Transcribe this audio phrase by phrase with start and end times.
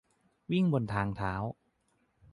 [0.51, 1.33] -วิ่งบนทางเท้า